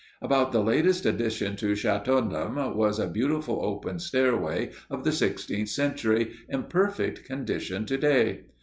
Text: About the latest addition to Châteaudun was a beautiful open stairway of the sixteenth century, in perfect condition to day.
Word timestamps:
About 0.19 0.51
the 0.51 0.63
latest 0.63 1.05
addition 1.05 1.55
to 1.57 1.73
Châteaudun 1.73 2.73
was 2.73 2.97
a 2.97 3.05
beautiful 3.05 3.63
open 3.63 3.99
stairway 3.99 4.71
of 4.89 5.03
the 5.03 5.11
sixteenth 5.11 5.69
century, 5.69 6.31
in 6.49 6.63
perfect 6.63 7.23
condition 7.23 7.85
to 7.85 7.97
day. 7.99 8.39